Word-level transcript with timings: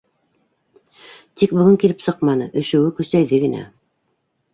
Тик 1.41 1.53
бөгөн 1.57 1.77
килеп 1.83 2.01
сыҡманы, 2.05 2.47
өшөүе 2.63 2.95
көсәйҙе 3.01 3.41
генә. 3.45 3.61